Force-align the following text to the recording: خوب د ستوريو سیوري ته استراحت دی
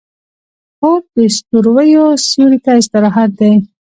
خوب 0.77 1.03
د 1.15 1.17
ستوريو 1.37 2.05
سیوري 2.27 2.59
ته 2.65 2.71
استراحت 2.79 3.29
دی 3.39 3.53